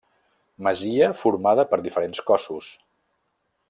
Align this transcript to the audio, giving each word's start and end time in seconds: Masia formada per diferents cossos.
Masia 0.67 1.11
formada 1.19 1.67
per 1.73 1.81
diferents 1.89 2.25
cossos. 2.31 2.75